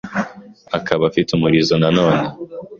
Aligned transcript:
Akaba 0.77 1.03
afite 1.09 1.29
umurizo 1.33 1.75
nanone 1.81 2.25